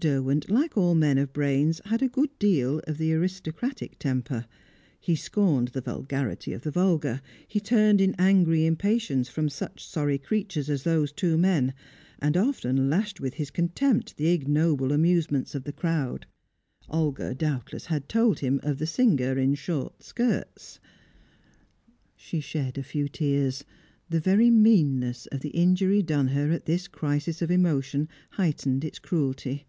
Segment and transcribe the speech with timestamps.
[0.00, 4.46] Derwent, like all men of brains, had a good deal of the aristocratic temper;
[4.98, 10.16] he scorned the vulgarity of the vulgar; he turned in angry impatience from such sorry
[10.16, 11.74] creatures as those two men;
[12.20, 16.24] and often lashed with his contempt the ignoble amusements of the crowd.
[16.88, 20.80] Olga doubtless had told him of the singer in short skirts
[22.16, 23.62] She shed a few tears.
[24.08, 28.98] The very meanness of the injury done her at this crisis of emotion heightened its
[28.98, 29.66] cruelty.